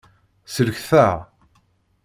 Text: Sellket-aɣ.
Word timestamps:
Sellket-aɣ. 0.53 1.15